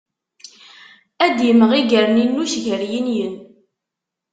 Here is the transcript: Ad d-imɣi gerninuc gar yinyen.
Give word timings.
Ad 1.25 1.33
d-imɣi 1.37 1.81
gerninuc 1.89 2.53
gar 2.63 2.81
yinyen. 2.89 3.35